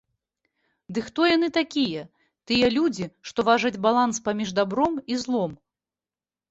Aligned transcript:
Ды 0.97 1.03
хто 1.09 1.21
яны 1.35 1.49
такія, 1.59 2.01
тыя 2.53 2.67
людзі, 2.77 3.05
што 3.31 3.39
важаць 3.51 3.75
баланс 3.87 4.15
паміж 4.31 4.49
дабром 4.61 4.93
і 5.15 5.25
злом?! 5.25 5.51